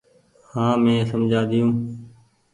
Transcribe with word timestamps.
هآنٚ 0.53 0.81
مينٚ 0.83 1.09
سمجهآ 1.11 1.41
ۮيو 1.49 1.67